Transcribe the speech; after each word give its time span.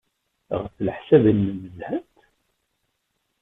Ɣef 0.61 0.75
leḥsab-nnem, 0.85 1.61
zhant? 1.77 2.17